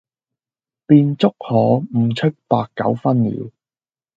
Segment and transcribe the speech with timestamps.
[0.87, 3.51] 便足可悟出八九分了。